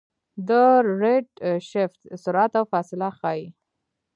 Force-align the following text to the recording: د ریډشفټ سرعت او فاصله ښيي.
د 0.47 0.49
ریډشفټ 1.01 1.99
سرعت 2.23 2.51
او 2.59 2.65
فاصله 2.71 3.07
ښيي. 3.19 3.45